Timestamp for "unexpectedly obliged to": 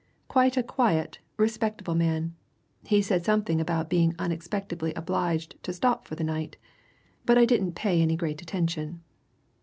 4.17-5.71